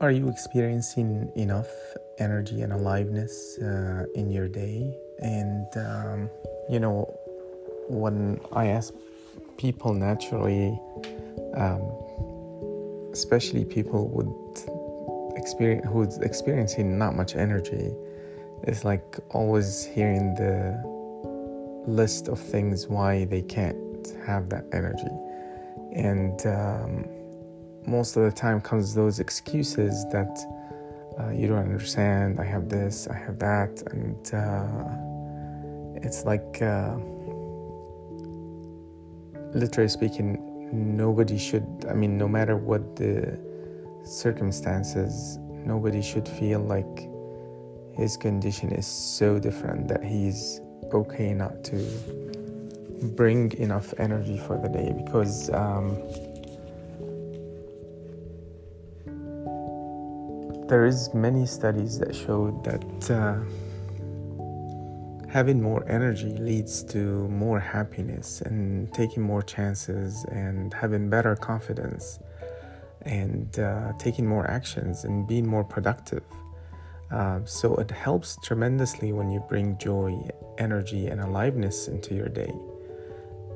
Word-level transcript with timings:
Are 0.00 0.10
you 0.10 0.30
experiencing 0.30 1.30
enough 1.36 1.68
energy 2.16 2.62
and 2.62 2.72
aliveness 2.72 3.58
uh, 3.58 4.06
in 4.14 4.30
your 4.30 4.48
day? 4.48 4.96
And, 5.18 5.66
um, 5.76 6.30
you 6.70 6.80
know, 6.80 7.04
when 7.86 8.40
I 8.50 8.68
ask 8.68 8.94
people 9.58 9.92
naturally, 9.92 10.80
um, 11.52 11.82
especially 13.12 13.66
people 13.66 14.08
with 14.08 15.36
experience 15.36 15.86
who's 15.92 16.16
experiencing 16.16 16.96
not 16.96 17.14
much 17.14 17.36
energy, 17.36 17.94
it's 18.62 18.86
like 18.86 19.18
always 19.32 19.84
hearing 19.84 20.34
the 20.34 20.80
list 21.86 22.28
of 22.28 22.40
things 22.40 22.88
why 22.88 23.26
they 23.26 23.42
can't 23.42 24.16
have 24.24 24.48
that 24.48 24.64
energy. 24.72 25.12
And 25.92 26.40
um, 26.46 27.19
most 27.90 28.16
of 28.16 28.22
the 28.22 28.30
time 28.30 28.60
comes 28.60 28.94
those 28.94 29.18
excuses 29.18 30.06
that 30.12 30.38
uh, 31.18 31.30
you 31.30 31.48
don't 31.48 31.58
understand. 31.58 32.38
I 32.38 32.44
have 32.44 32.68
this, 32.68 33.08
I 33.08 33.16
have 33.16 33.38
that, 33.40 33.82
and 33.90 34.16
uh, 34.32 36.00
it's 36.06 36.24
like, 36.24 36.62
uh, 36.62 36.96
literally 39.52 39.88
speaking, 39.88 40.38
nobody 40.72 41.36
should. 41.36 41.66
I 41.88 41.94
mean, 41.94 42.16
no 42.16 42.28
matter 42.28 42.56
what 42.56 42.94
the 42.94 43.38
circumstances, 44.04 45.38
nobody 45.40 46.00
should 46.00 46.28
feel 46.28 46.60
like 46.60 47.08
his 47.96 48.16
condition 48.16 48.70
is 48.70 48.86
so 48.86 49.38
different 49.40 49.88
that 49.88 50.04
he's 50.04 50.60
okay 50.92 51.34
not 51.34 51.64
to 51.64 51.76
bring 53.16 53.52
enough 53.58 53.92
energy 53.98 54.38
for 54.38 54.56
the 54.58 54.68
day 54.68 54.94
because. 54.96 55.50
Um, 55.50 55.98
there 60.70 60.84
is 60.84 61.12
many 61.12 61.44
studies 61.44 61.98
that 61.98 62.14
show 62.14 62.52
that 62.62 63.10
uh, 63.10 63.34
having 65.28 65.60
more 65.60 65.84
energy 65.88 66.32
leads 66.38 66.84
to 66.84 67.26
more 67.28 67.58
happiness 67.58 68.40
and 68.42 68.94
taking 68.94 69.20
more 69.20 69.42
chances 69.42 70.24
and 70.30 70.72
having 70.72 71.10
better 71.10 71.34
confidence 71.34 72.20
and 73.02 73.58
uh, 73.58 73.92
taking 73.98 74.24
more 74.24 74.48
actions 74.48 75.02
and 75.02 75.26
being 75.26 75.44
more 75.44 75.64
productive. 75.64 76.22
Uh, 77.10 77.40
so 77.44 77.74
it 77.74 77.90
helps 77.90 78.38
tremendously 78.44 79.12
when 79.12 79.28
you 79.28 79.40
bring 79.48 79.76
joy, 79.76 80.16
energy, 80.58 81.08
and 81.08 81.20
aliveness 81.20 81.88
into 81.88 82.14
your 82.14 82.28
day. 82.28 82.54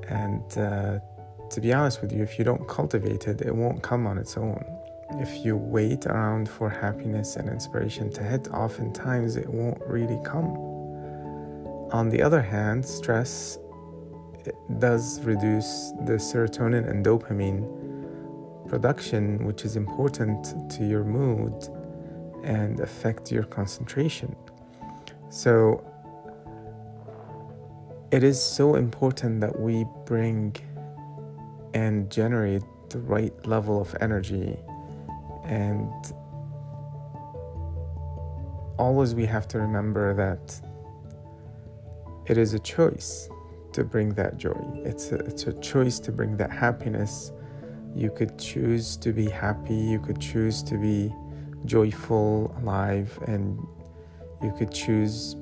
And 0.09 0.59
uh, 0.59 0.99
to 1.49 1.61
be 1.61 1.73
honest 1.73 2.03
with 2.03 2.11
you, 2.11 2.25
if 2.25 2.41
you 2.41 2.45
don't 2.45 2.67
cultivate 2.67 3.29
it, 3.29 3.41
it 3.41 3.55
won't 3.55 3.85
come 3.85 4.05
on 4.05 4.19
its 4.19 4.37
own 4.37 4.65
if 5.21 5.45
you 5.45 5.57
wait 5.57 6.07
around 6.07 6.49
for 6.49 6.69
happiness 6.69 7.37
and 7.37 7.49
inspiration 7.49 8.11
to 8.11 8.23
hit, 8.23 8.49
oftentimes 8.49 9.37
it 9.37 9.49
won't 9.49 9.81
really 9.87 10.21
come. 10.25 10.57
On 11.93 12.09
the 12.09 12.21
other 12.23 12.43
hand, 12.43 12.85
stress 12.85 13.59
does 14.79 15.21
reduce 15.21 15.93
the 16.05 16.15
serotonin 16.15 16.89
and 16.89 17.05
dopamine 17.05 17.63
production, 18.69 19.45
which 19.47 19.65
is 19.65 19.77
important 19.77 20.71
to 20.71 20.87
your 20.87 21.05
mood 21.05 21.69
and 22.43 22.81
affect 22.81 23.31
your 23.31 23.45
concentration. 23.45 24.35
So, 25.31 25.85
it 28.11 28.23
is 28.23 28.41
so 28.43 28.75
important 28.77 29.41
that 29.41 29.59
we 29.59 29.85
bring 30.05 30.57
and 31.73 32.11
generate 32.11 32.63
the 32.91 32.99
right 32.99 33.35
level 33.47 33.81
of 33.81 33.95
energy 34.01 34.57
and 35.45 35.93
always 38.79 39.15
we 39.15 39.27
have 39.27 39.47
to 39.49 39.59
remember 39.59 40.15
that 40.15 40.61
it 42.27 42.39
is 42.39 42.55
a 42.55 42.59
choice 42.59 43.29
to 43.73 43.85
bring 43.85 44.15
that 44.15 44.37
joy. 44.39 44.59
It's 44.85 45.13
a, 45.13 45.17
it's 45.17 45.47
a 45.47 45.53
choice 45.61 45.99
to 46.01 46.13
bring 46.13 46.37
that 46.39 46.51
happiness. 46.51 47.33
You 47.95 48.11
could 48.11 48.39
choose 48.39 48.97
to 48.99 49.13
be 49.13 49.29
happy, 49.29 49.75
you 49.75 50.01
could 50.01 50.21
choose 50.21 50.63
to 50.65 50.77
be 50.77 51.13
joyful, 51.65 52.55
alive, 52.61 53.19
and 53.27 53.59
you 54.43 54.53
could 54.59 54.73
choose 54.73 55.37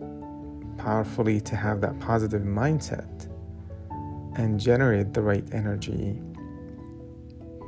powerfully 0.78 1.40
to 1.40 1.56
have 1.56 1.80
that 1.80 1.98
positive 2.00 2.42
mindset 2.42 3.28
and 4.36 4.58
generate 4.58 5.12
the 5.12 5.22
right 5.22 5.44
energy 5.52 6.20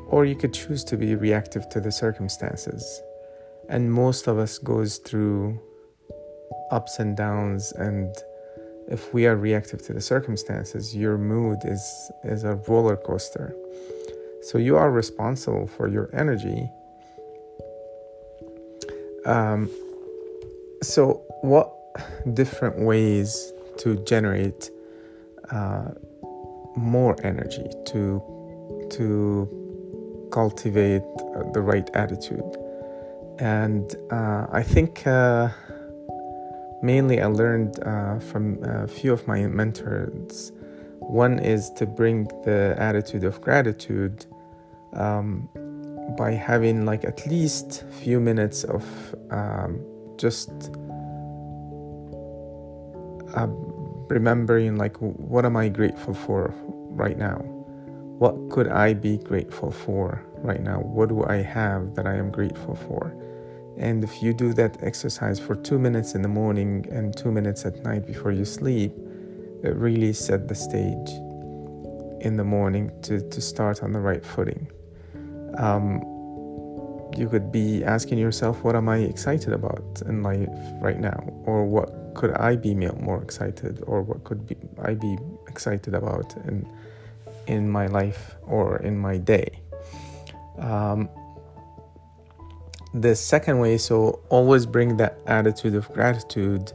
or 0.07 0.25
you 0.25 0.35
could 0.35 0.55
choose 0.55 0.85
to 0.85 0.97
be 0.97 1.15
reactive 1.15 1.69
to 1.71 1.81
the 1.81 1.93
circumstances. 1.93 3.03
And 3.69 3.93
most 3.93 4.27
of 4.27 4.39
us 4.39 4.59
goes 4.59 4.99
through 4.99 5.61
ups 6.71 6.99
and 6.99 7.17
downs 7.17 7.73
and 7.73 8.15
if 8.89 9.15
we 9.15 9.27
are 9.27 9.37
reactive 9.37 9.83
to 9.87 9.93
the 9.93 10.01
circumstances, 10.01 10.95
your 10.95 11.17
mood 11.17 11.61
is 11.65 12.11
is 12.23 12.45
a 12.45 12.57
roller 12.69 12.97
coaster. 12.97 13.55
So 14.43 14.59
you 14.59 14.77
are 14.77 14.91
responsible 14.91 15.67
for 15.67 15.89
your 15.89 16.11
energy. 16.13 16.71
Um, 19.25 19.71
so 20.83 21.23
what 21.41 21.73
different 22.35 22.81
ways 22.81 23.53
to 23.79 23.97
generate 24.05 24.71
uh, 25.51 25.93
more 26.77 27.17
energy 27.25 27.67
to 27.87 28.23
to 28.91 29.64
cultivate 30.35 31.03
uh, 31.37 31.49
the 31.53 31.61
right 31.61 31.89
attitude. 31.95 32.57
And 33.39 33.95
uh, 34.11 34.47
I 34.51 34.65
think 34.65 35.07
uh, 35.07 35.49
mainly 36.83 37.21
I 37.21 37.27
learned 37.27 37.79
uh, 37.85 38.19
from 38.19 38.45
a 38.65 38.89
few 38.89 39.13
of 39.13 39.27
my 39.29 39.47
mentors. 39.47 40.51
One 40.99 41.39
is 41.39 41.71
to 41.79 41.87
bring 41.87 42.25
the 42.45 42.75
attitude 42.79 43.23
of 43.23 43.41
gratitude 43.41 44.27
um, 44.95 45.49
by 46.19 46.33
having 46.33 46.85
like 46.85 47.05
at 47.05 47.25
least 47.29 47.85
few 48.03 48.19
minutes 48.19 48.65
of 48.65 48.85
um, 49.31 49.81
just 50.17 50.51
uh, 53.37 53.47
remembering 54.09 54.77
like 54.77 54.97
what 54.99 55.45
am 55.45 55.57
I 55.57 55.69
grateful 55.69 56.15
for 56.15 56.53
right 57.05 57.19
now 57.19 57.54
what 58.19 58.51
could 58.51 58.69
I 58.69 58.95
be 58.95 59.19
grateful 59.19 59.71
for 59.71 60.25
right 60.39 60.63
now? 60.63 60.81
What 60.81 61.09
do 61.09 61.25
I 61.25 61.37
have 61.37 61.95
that 61.97 62.07
I 62.07 62.15
am 62.15 62.31
grateful 62.31 62.77
for? 62.77 63.13
And 63.77 64.05
if 64.05 64.23
you 64.23 64.33
do 64.33 64.53
that 64.55 64.83
exercise 64.83 65.41
for 65.41 65.57
two 65.57 65.79
minutes 65.79 66.15
in 66.15 66.23
the 66.23 66.29
morning 66.29 66.87
and 66.93 67.17
two 67.17 67.33
minutes 67.33 67.65
at 67.67 67.83
night 67.83 68.07
before 68.07 68.31
you 68.31 68.45
sleep, 68.45 68.93
it 69.65 69.75
really 69.75 70.13
set 70.13 70.47
the 70.47 70.55
stage 70.55 71.11
in 72.21 72.37
the 72.37 72.45
morning 72.45 72.93
to, 73.03 73.21
to 73.31 73.41
start 73.41 73.83
on 73.83 73.93
the 73.93 74.01
right 74.01 74.25
footing. 74.25 74.71
Um, 75.59 76.03
you 77.17 77.29
could 77.29 77.51
be 77.51 77.85
asking 77.85 78.19
yourself, 78.19 78.63
What 78.63 78.77
am 78.77 78.89
I 78.89 78.99
excited 78.99 79.53
about 79.53 80.03
in 80.07 80.23
life 80.23 80.49
right 80.81 80.99
now? 81.01 81.25
Or 81.45 81.65
what 81.65 82.15
could 82.15 82.33
I 82.33 82.57
be 82.57 82.75
more 82.75 83.23
excited? 83.23 83.83
Or 83.87 84.03
what 84.03 84.25
could 84.25 84.47
be, 84.47 84.57
I 84.83 84.95
be 84.95 85.17
excited 85.49 85.95
about? 85.95 86.35
And 86.37 86.67
in 87.47 87.69
my 87.69 87.87
life 87.87 88.37
or 88.43 88.79
in 88.79 88.99
my 88.99 89.17
day. 89.19 89.61
Um, 90.59 91.09
the 92.93 93.17
second 93.17 93.59
way, 93.59 93.79
so 93.79 94.21
always 94.29 94.67
bring 94.67 94.97
that 94.99 95.19
attitude 95.27 95.75
of 95.75 95.93
gratitude 95.93 96.73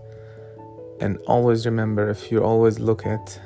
and 1.00 1.18
always 1.28 1.66
remember 1.66 2.09
if 2.09 2.30
you 2.31 2.44
always 2.44 2.77
look 2.80 3.06
at 3.06 3.39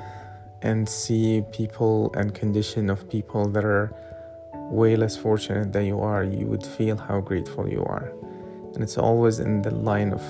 and 0.62 0.88
see 0.88 1.42
people 1.52 2.12
and 2.14 2.34
condition 2.34 2.90
of 2.90 3.08
people 3.08 3.46
that 3.48 3.64
are 3.64 3.94
way 4.54 4.96
less 4.96 5.16
fortunate 5.16 5.72
than 5.72 5.84
you 5.84 6.00
are, 6.00 6.24
you 6.24 6.46
would 6.46 6.64
feel 6.64 6.96
how 6.96 7.20
grateful 7.20 7.68
you 7.68 7.84
are. 7.84 8.12
And 8.74 8.82
it's 8.82 8.98
always 8.98 9.38
in 9.38 9.62
the 9.62 9.70
line 9.70 10.12
of 10.12 10.22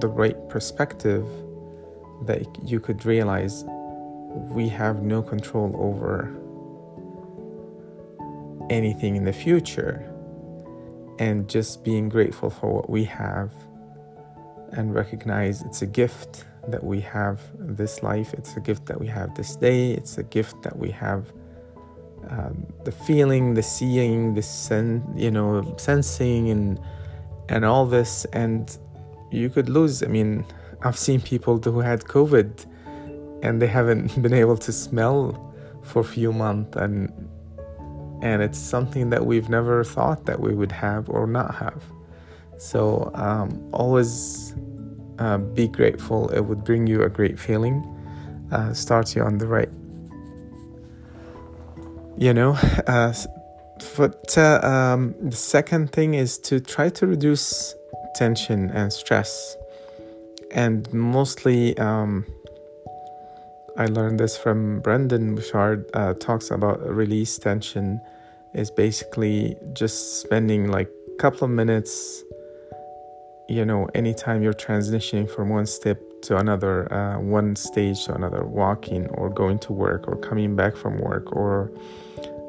the 0.00 0.08
right 0.08 0.36
perspective 0.48 1.26
that 2.22 2.44
you 2.64 2.80
could 2.80 3.04
realize 3.04 3.64
we 4.34 4.68
have 4.68 5.02
no 5.02 5.22
control 5.22 5.74
over 5.78 6.30
anything 8.70 9.16
in 9.16 9.24
the 9.24 9.32
future 9.32 10.08
and 11.18 11.48
just 11.48 11.84
being 11.84 12.08
grateful 12.08 12.50
for 12.50 12.72
what 12.72 12.88
we 12.88 13.04
have 13.04 13.52
and 14.72 14.94
recognize 14.94 15.62
it's 15.62 15.82
a 15.82 15.86
gift 15.86 16.44
that 16.68 16.82
we 16.82 17.00
have 17.00 17.40
this 17.58 18.02
life 18.02 18.32
it's 18.34 18.56
a 18.56 18.60
gift 18.60 18.86
that 18.86 18.98
we 18.98 19.06
have 19.06 19.34
this 19.34 19.56
day 19.56 19.92
it's 19.92 20.16
a 20.18 20.22
gift 20.22 20.62
that 20.62 20.76
we 20.76 20.90
have 20.90 21.32
um, 22.30 22.66
the 22.84 22.92
feeling 22.92 23.52
the 23.54 23.62
seeing 23.62 24.32
the 24.34 24.42
sen- 24.42 25.12
you 25.16 25.30
know 25.30 25.74
sensing 25.76 26.50
and 26.50 26.80
and 27.48 27.64
all 27.64 27.84
this. 27.84 28.24
And 28.32 28.78
you 29.32 29.48
could 29.48 29.68
lose 29.68 30.02
i 30.02 30.06
mean 30.06 30.44
i've 30.82 30.98
seen 30.98 31.20
people 31.20 31.58
who 31.58 31.80
had 31.80 32.00
covid 32.04 32.66
and 33.42 33.60
they 33.60 33.66
haven't 33.66 34.22
been 34.22 34.32
able 34.32 34.56
to 34.56 34.72
smell 34.72 35.52
for 35.82 36.00
a 36.00 36.04
few 36.04 36.32
months 36.32 36.76
and 36.76 37.12
and 38.22 38.40
it's 38.40 38.58
something 38.58 39.10
that 39.10 39.26
we've 39.26 39.48
never 39.48 39.82
thought 39.82 40.26
that 40.26 40.38
we 40.38 40.54
would 40.54 40.70
have 40.70 41.10
or 41.10 41.26
not 41.26 41.56
have 41.56 41.82
So 42.56 43.10
um, 43.14 43.60
always 43.72 44.54
uh, 45.18 45.38
be 45.38 45.66
grateful. 45.66 46.28
It 46.28 46.42
would 46.42 46.62
bring 46.62 46.86
you 46.86 47.02
a 47.02 47.08
great 47.08 47.36
feeling, 47.36 47.82
uh, 48.52 48.72
starts 48.72 49.16
you 49.16 49.22
on 49.22 49.38
the 49.38 49.48
right. 49.48 49.68
You 52.16 52.32
know, 52.32 52.52
uh, 52.86 53.12
but 53.96 54.38
uh, 54.38 54.60
um, 54.62 55.14
the 55.20 55.36
second 55.36 55.90
thing 55.90 56.14
is 56.14 56.38
to 56.38 56.60
try 56.60 56.88
to 56.90 57.06
reduce 57.08 57.74
tension 58.14 58.70
and 58.70 58.92
stress, 58.92 59.56
and 60.52 60.92
mostly. 60.92 61.76
Um, 61.78 62.24
I 63.76 63.86
learned 63.86 64.20
this 64.20 64.36
from 64.36 64.80
Brendon 64.80 65.34
Burchard. 65.34 65.88
Uh, 65.94 66.14
talks 66.14 66.50
about 66.50 66.86
release 66.86 67.38
tension 67.38 68.00
is 68.54 68.70
basically 68.70 69.56
just 69.72 70.20
spending 70.20 70.70
like 70.70 70.90
a 71.14 71.16
couple 71.16 71.46
of 71.46 71.50
minutes 71.50 72.22
you 73.48 73.64
know 73.64 73.88
anytime 73.94 74.42
you're 74.42 74.52
transitioning 74.52 75.28
from 75.28 75.48
one 75.48 75.66
step 75.66 75.98
to 76.22 76.36
another 76.36 76.92
uh, 76.92 77.18
one 77.18 77.56
stage 77.56 78.04
to 78.04 78.14
another 78.14 78.44
walking 78.44 79.06
or 79.08 79.28
going 79.28 79.58
to 79.58 79.72
work 79.72 80.06
or 80.06 80.16
coming 80.16 80.54
back 80.54 80.76
from 80.76 80.98
work 80.98 81.34
or 81.34 81.72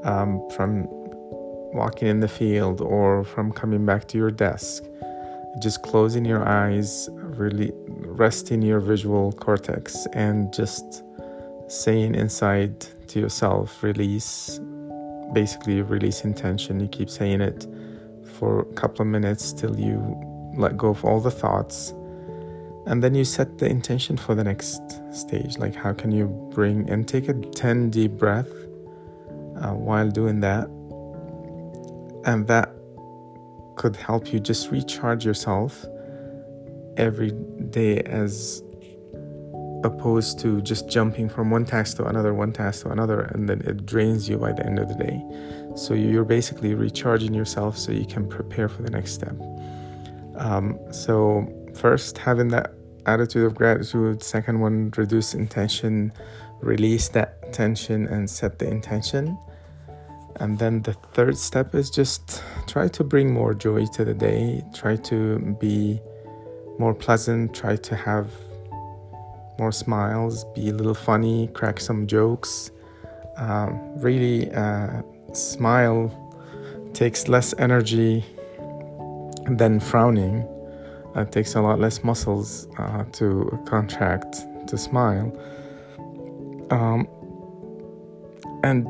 um, 0.04 0.42
from 0.52 0.86
walking 1.74 2.08
in 2.08 2.20
the 2.20 2.28
field 2.28 2.82
or 2.82 3.24
from 3.24 3.52
coming 3.52 3.86
back 3.86 4.08
to 4.08 4.18
your 4.18 4.30
desk 4.30 4.84
just 5.62 5.82
closing 5.84 6.26
your 6.26 6.48
eyes 6.48 7.10
really 7.12 7.72
resting 8.06 8.62
your 8.62 8.80
visual 8.80 9.32
cortex 9.34 10.06
and 10.14 10.54
just 10.54 11.04
saying 11.68 12.16
inside 12.16 12.80
to 13.08 13.20
yourself 13.20 13.84
release 13.84 14.60
basically 15.34 15.82
releasing 15.82 16.34
tension 16.34 16.80
you 16.80 16.88
keep 16.88 17.10
saying 17.10 17.42
it 17.42 17.68
for 18.38 18.62
a 18.62 18.74
couple 18.74 19.02
of 19.02 19.08
minutes 19.08 19.52
till 19.54 19.80
you 19.80 19.98
let 20.56 20.78
go 20.78 20.90
of 20.90 21.04
all 21.04 21.20
the 21.20 21.32
thoughts 21.32 21.94
and 22.86 23.02
then 23.02 23.16
you 23.16 23.24
set 23.24 23.58
the 23.60 23.66
intention 23.66 24.18
for 24.18 24.36
the 24.36 24.44
next 24.44 24.82
stage. 25.14 25.58
Like 25.58 25.76
how 25.76 25.94
can 25.94 26.12
you 26.12 26.28
bring 26.54 26.90
and 26.90 27.08
take 27.08 27.30
a 27.30 27.34
10 27.34 27.90
deep 27.90 28.12
breath 28.12 28.50
uh, 29.56 29.74
while 29.74 30.10
doing 30.10 30.42
that? 30.42 30.68
And 32.26 32.48
that 32.48 32.74
could 33.76 33.96
help 33.96 34.34
you 34.34 34.40
just 34.40 34.70
recharge 34.70 35.26
yourself 35.26 35.86
every 36.98 37.32
day 37.70 38.00
as 38.02 38.63
opposed 39.84 40.40
to 40.40 40.62
just 40.62 40.90
jumping 40.90 41.28
from 41.30 41.52
one 41.52 41.66
task 41.66 41.98
to 41.98 42.06
another 42.06 42.34
one 42.34 42.52
task 42.52 42.84
to 42.84 42.90
another 42.90 43.22
and 43.22 43.50
then 43.50 43.62
it 43.62 43.86
drains 43.86 44.30
you 44.30 44.38
by 44.38 44.52
the 44.52 44.66
end 44.66 44.80
of 44.80 44.88
the 44.88 44.96
day 44.96 45.22
so 45.76 45.94
you're 45.94 46.26
basically 46.26 46.74
recharging 46.74 47.34
yourself 47.34 47.78
so 47.78 47.92
you 47.92 48.06
can 48.06 48.28
prepare 48.28 48.70
for 48.70 48.82
the 48.82 48.90
next 48.90 49.14
step 49.14 49.36
um, 50.36 50.80
so, 50.92 51.48
first, 51.76 52.18
having 52.18 52.50
that 52.50 52.74
attitude 53.06 53.46
of 53.46 53.56
gratitude. 53.56 54.24
Second 54.24 54.60
one, 54.60 54.92
reduce 54.96 55.34
intention, 55.34 56.12
release 56.62 57.10
that 57.10 57.54
tension, 57.54 58.08
and 58.08 58.30
set 58.30 58.60
the 58.60 58.68
intention. 58.68 59.38
And 60.38 60.58
then 60.58 60.82
the 60.82 60.94
third 61.14 61.38
step 61.38 61.76
is 61.76 61.90
just 61.90 62.44
try 62.68 62.88
to 62.88 63.04
bring 63.04 63.32
more 63.32 63.54
joy 63.54 63.86
to 63.94 64.04
the 64.04 64.16
day, 64.16 64.64
try 64.74 64.96
to 64.96 65.40
be 65.60 66.02
more 66.80 66.96
pleasant, 66.96 67.54
try 67.54 67.76
to 67.76 67.96
have 67.96 68.32
more 69.60 69.72
smiles, 69.72 70.46
be 70.56 70.70
a 70.70 70.74
little 70.74 70.94
funny, 70.94 71.48
crack 71.54 71.80
some 71.80 72.08
jokes. 72.08 72.72
Um, 73.38 73.80
really, 74.00 74.52
uh, 74.52 75.02
smile 75.34 76.12
takes 76.94 77.28
less 77.28 77.54
energy 77.58 78.24
than 79.50 79.80
frowning 79.80 80.48
It 81.16 81.32
takes 81.32 81.56
a 81.56 81.62
lot 81.62 81.80
less 81.80 82.04
muscles 82.04 82.68
uh, 82.78 83.04
to 83.14 83.60
contract 83.66 84.46
to 84.68 84.78
smile. 84.78 85.32
Um, 86.72 87.08
and 88.64 88.88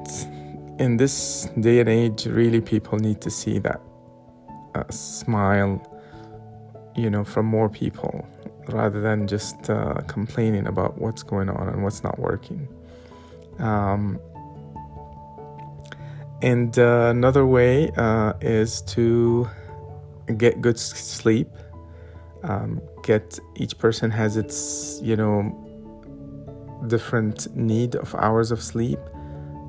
in 0.80 0.98
this 0.98 1.50
day 1.60 1.80
and 1.80 1.90
age, 1.90 2.26
really, 2.26 2.62
people 2.62 2.98
need 3.00 3.20
to 3.22 3.30
see 3.30 3.60
that 3.60 3.82
uh, 4.76 4.84
smile, 4.90 5.82
you 6.96 7.10
know, 7.10 7.24
from 7.24 7.46
more 7.46 7.70
people 7.70 8.26
rather 8.70 9.02
than 9.02 9.28
just 9.28 9.70
uh, 9.70 9.96
complaining 10.08 10.68
about 10.68 10.98
what's 10.98 11.24
going 11.24 11.50
on 11.50 11.68
and 11.68 11.84
what's 11.84 12.04
not 12.04 12.18
working. 12.20 12.68
Um, 13.60 14.20
and 16.42 16.78
uh, 16.78 17.08
another 17.10 17.46
way 17.46 17.92
uh, 17.96 18.34
is 18.42 18.82
to 18.82 19.50
get 20.38 20.62
good 20.62 20.78
sleep. 20.80 21.50
Um, 22.44 22.82
get 23.04 23.40
each 23.56 23.78
person 23.78 24.12
has 24.12 24.36
its 24.36 25.00
you 25.02 25.16
know 25.16 25.60
different 26.88 27.56
need 27.56 27.96
of 27.96 28.14
hours 28.16 28.52
of 28.52 28.62
sleep. 28.62 29.00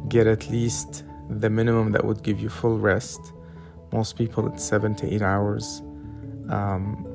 Get 0.08 0.26
at 0.26 0.50
least 0.50 1.04
the 1.30 1.48
minimum 1.48 1.92
that 1.92 2.04
would 2.04 2.22
give 2.22 2.40
you 2.40 2.48
full 2.48 2.78
rest. 2.78 3.32
Most 3.92 4.16
people 4.16 4.48
it's 4.48 4.64
seven 4.64 4.94
to 4.96 5.14
eight 5.14 5.22
hours. 5.22 5.80
Um, 6.50 7.06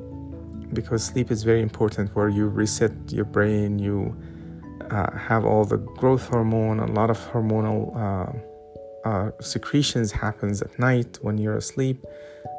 because 0.72 1.04
sleep 1.04 1.30
is 1.30 1.42
very 1.42 1.62
important 1.62 2.14
where 2.14 2.28
you 2.28 2.48
reset 2.48 2.92
your 3.08 3.24
brain 3.24 3.78
you 3.78 4.16
uh, 4.90 5.10
have 5.16 5.44
all 5.44 5.64
the 5.64 5.76
growth 5.76 6.28
hormone 6.28 6.80
a 6.80 6.86
lot 6.86 7.10
of 7.10 7.18
hormonal 7.30 7.96
uh, 7.96 8.32
uh, 9.04 9.30
secretions 9.40 10.12
happens 10.12 10.60
at 10.62 10.78
night 10.78 11.18
when 11.22 11.38
you're 11.38 11.56
asleep 11.56 12.04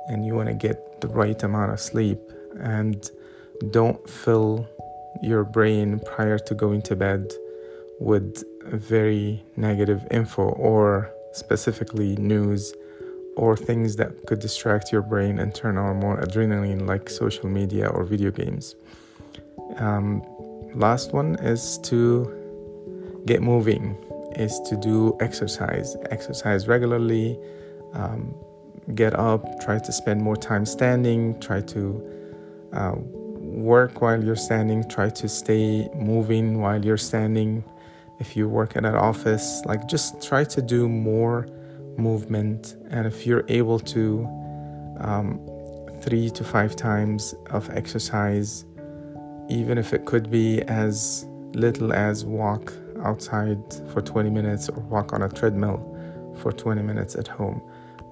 and 0.07 0.25
you 0.25 0.35
want 0.35 0.47
to 0.47 0.53
get 0.53 1.01
the 1.01 1.07
right 1.07 1.41
amount 1.43 1.71
of 1.71 1.79
sleep. 1.79 2.19
And 2.59 3.09
don't 3.71 4.09
fill 4.09 4.67
your 5.21 5.43
brain 5.43 5.99
prior 5.99 6.39
to 6.39 6.55
going 6.55 6.81
to 6.83 6.95
bed 6.95 7.31
with 7.99 8.43
very 8.65 9.43
negative 9.55 10.05
info 10.09 10.43
or 10.43 11.11
specifically 11.33 12.15
news 12.15 12.73
or 13.35 13.55
things 13.55 13.95
that 13.95 14.25
could 14.27 14.39
distract 14.39 14.91
your 14.91 15.01
brain 15.01 15.39
and 15.39 15.55
turn 15.55 15.77
on 15.77 15.97
more 15.97 16.17
adrenaline 16.21 16.87
like 16.87 17.09
social 17.09 17.47
media 17.47 17.87
or 17.87 18.03
video 18.03 18.31
games 18.31 18.75
um, 19.77 20.23
last 20.73 21.13
one 21.13 21.35
is 21.35 21.77
to 21.79 22.37
get 23.25 23.41
moving 23.41 23.95
is 24.35 24.59
to 24.61 24.75
do 24.77 25.15
exercise 25.19 25.95
exercise 26.09 26.67
regularly 26.67 27.37
um, 27.93 28.33
get 28.95 29.17
up, 29.17 29.59
try 29.61 29.79
to 29.79 29.91
spend 29.91 30.21
more 30.21 30.35
time 30.35 30.65
standing, 30.65 31.39
try 31.39 31.61
to 31.61 32.03
uh, 32.73 32.93
work 32.97 34.01
while 34.01 34.23
you're 34.23 34.35
standing, 34.35 34.87
try 34.89 35.09
to 35.09 35.27
stay 35.27 35.89
moving 35.95 36.59
while 36.59 36.83
you're 36.83 36.97
standing. 36.97 37.63
If 38.19 38.35
you 38.35 38.47
work 38.47 38.75
at 38.75 38.85
an 38.85 38.95
office, 38.95 39.63
like 39.65 39.87
just 39.87 40.21
try 40.21 40.43
to 40.45 40.61
do 40.61 40.87
more 40.87 41.47
movement. 42.01 42.75
And 42.89 43.07
if 43.07 43.25
you're 43.25 43.45
able 43.47 43.79
to, 43.79 44.27
um, 44.99 45.39
three 46.01 46.29
to 46.31 46.43
five 46.43 46.75
times 46.75 47.35
of 47.51 47.69
exercise, 47.69 48.65
even 49.49 49.77
if 49.77 49.93
it 49.93 50.05
could 50.05 50.31
be 50.31 50.61
as 50.63 51.25
little 51.53 51.93
as 51.93 52.25
walk 52.25 52.73
outside 53.03 53.59
for 53.91 54.01
20 54.01 54.29
minutes 54.29 54.69
or 54.69 54.81
walk 54.83 55.13
on 55.13 55.21
a 55.21 55.29
treadmill 55.29 55.79
for 56.37 56.51
20 56.51 56.81
minutes 56.81 57.15
at 57.15 57.27
home. 57.27 57.61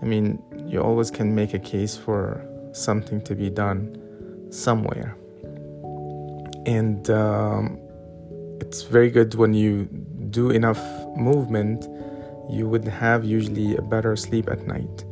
I 0.01 0.05
mean, 0.05 0.41
you 0.67 0.81
always 0.81 1.11
can 1.11 1.33
make 1.33 1.53
a 1.53 1.59
case 1.59 1.97
for 1.97 2.45
something 2.73 3.21
to 3.21 3.35
be 3.35 3.49
done 3.49 3.97
somewhere. 4.51 5.15
And 6.65 7.09
um, 7.09 7.79
it's 8.61 8.83
very 8.83 9.09
good 9.09 9.35
when 9.35 9.53
you 9.53 9.85
do 10.29 10.51
enough 10.51 10.79
movement, 11.15 11.87
you 12.49 12.67
would 12.67 12.87
have 12.87 13.23
usually 13.23 13.75
a 13.75 13.81
better 13.81 14.15
sleep 14.15 14.49
at 14.49 14.65
night. 14.65 15.05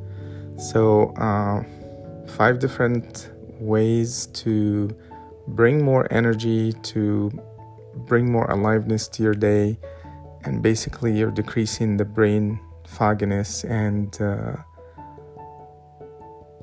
So, 0.57 1.13
uh, 1.17 1.63
five 2.27 2.59
different 2.59 3.29
ways 3.59 4.27
to 4.27 4.95
bring 5.47 5.83
more 5.83 6.11
energy, 6.11 6.73
to 6.73 7.31
bring 8.05 8.31
more 8.31 8.49
aliveness 8.49 9.07
to 9.09 9.23
your 9.23 9.33
day, 9.33 9.77
and 10.43 10.61
basically, 10.61 11.17
you're 11.17 11.31
decreasing 11.31 11.97
the 11.97 12.05
brain 12.05 12.59
fogginess 12.85 13.63
and 13.65 14.19
uh, 14.21 14.55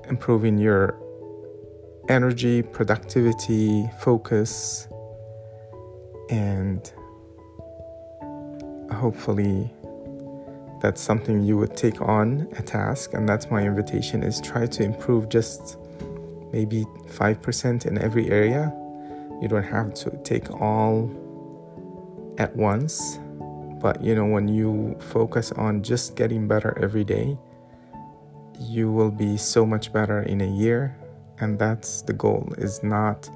improving 0.09 0.59
your 0.59 0.99
energy, 2.09 2.62
productivity, 2.62 3.88
focus, 4.00 4.88
and 6.31 6.93
hopefully 8.90 9.71
that's 10.85 11.00
something 11.00 11.43
you 11.43 11.57
would 11.57 11.75
take 11.75 12.03
on 12.03 12.47
a 12.59 12.62
task 12.62 13.14
and 13.14 13.26
that's 13.26 13.50
my 13.50 13.62
invitation 13.62 14.23
is 14.23 14.38
try 14.43 14.67
to 14.67 14.83
improve 14.83 15.31
just 15.31 15.79
maybe 16.53 16.85
5% 17.07 17.87
in 17.87 17.97
every 17.97 18.31
area. 18.31 18.71
You 19.41 19.49
don't 19.49 19.62
have 19.62 19.95
to 19.95 20.11
take 20.25 20.50
all 20.61 21.11
at 22.37 22.55
once 22.55 23.19
but 23.81 24.05
you 24.05 24.14
know 24.14 24.26
when 24.26 24.47
you 24.47 24.95
focus 25.00 25.53
on 25.53 25.83
just 25.83 26.17
getting 26.17 26.47
better 26.47 26.76
every 26.83 27.05
day 27.05 27.38
you 28.61 28.93
will 28.93 29.11
be 29.11 29.38
so 29.38 29.64
much 29.64 29.91
better 29.91 30.21
in 30.21 30.43
a 30.43 30.47
year. 30.47 30.97
And 31.41 31.59
that's 31.59 32.03
the 32.03 32.12
goal 32.12 32.53
is 32.59 32.83
not 32.83 33.31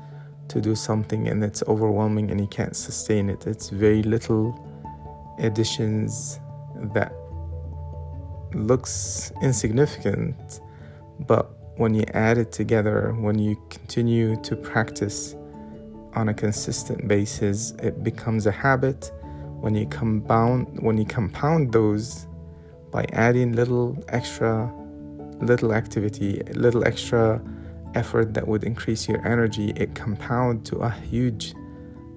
to 0.48 0.60
do 0.60 0.74
something 0.74 1.28
and 1.28 1.42
it's 1.42 1.62
overwhelming 1.66 2.30
and 2.30 2.38
you 2.40 2.46
can't 2.46 2.76
sustain 2.76 3.30
it. 3.30 3.46
It's 3.46 3.70
very 3.70 4.02
little 4.02 4.54
additions 5.38 6.40
that 6.94 7.12
looks 8.54 9.32
insignificant 9.42 10.60
but 11.20 11.50
when 11.76 11.94
you 11.94 12.04
add 12.14 12.38
it 12.38 12.50
together 12.52 13.14
when 13.20 13.38
you 13.38 13.56
continue 13.70 14.40
to 14.42 14.56
practice 14.56 15.36
on 16.14 16.28
a 16.28 16.34
consistent 16.34 17.06
basis 17.06 17.70
it 17.82 18.02
becomes 18.02 18.46
a 18.46 18.50
habit. 18.50 19.12
When 19.60 19.74
you 19.74 19.86
compound 19.86 20.80
when 20.80 20.98
you 20.98 21.04
compound 21.04 21.72
those 21.72 22.26
by 22.90 23.04
adding 23.12 23.52
little 23.52 23.96
extra 24.08 24.72
little 25.40 25.72
activity 25.72 26.42
little 26.54 26.84
extra 26.84 27.40
effort 27.94 28.34
that 28.34 28.46
would 28.46 28.64
increase 28.64 29.08
your 29.08 29.24
energy 29.26 29.72
it 29.76 29.94
compounds 29.94 30.68
to 30.70 30.78
a 30.78 30.90
huge 30.90 31.54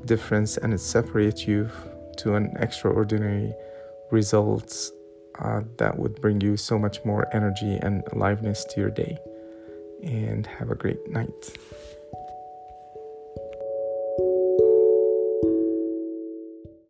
difference 0.05 0.57
and 0.57 0.73
it 0.73 0.79
separates 0.79 1.47
you 1.47 1.69
to 2.17 2.35
an 2.35 2.53
extraordinary 2.59 3.53
results 4.11 4.91
uh, 5.41 5.61
that 5.77 5.97
would 5.97 6.19
bring 6.21 6.39
you 6.41 6.57
so 6.57 6.77
much 6.77 7.03
more 7.03 7.27
energy 7.33 7.77
and 7.81 8.03
aliveness 8.13 8.63
to 8.65 8.79
your 8.79 8.91
day. 8.91 9.17
And 10.03 10.45
have 10.47 10.71
a 10.71 10.75
great 10.75 11.07
night 11.09 11.57